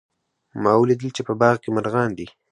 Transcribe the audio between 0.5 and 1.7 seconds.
ما ولیدل چې په باغ کې